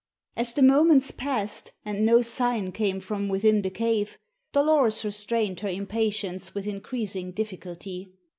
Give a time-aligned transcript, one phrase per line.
[0.35, 4.17] As the moments passed, and no sign came from within the cave,
[4.51, 8.07] Dolores restrained her impatience with increasing difficulty.